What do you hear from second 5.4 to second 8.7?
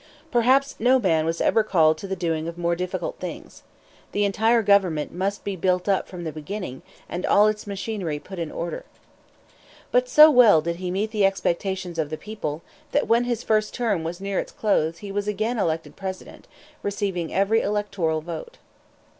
be built up from the beginning, and all its machinery put into